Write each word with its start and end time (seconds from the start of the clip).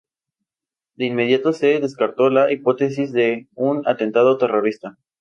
De 0.95 1.05
inmediato 1.05 1.53
se 1.53 1.79
descartó 1.79 2.31
la 2.31 2.51
hipótesis 2.51 3.11
de 3.11 3.47
un 3.53 3.87
atentado 3.87 4.35
terrorista. 4.39 4.97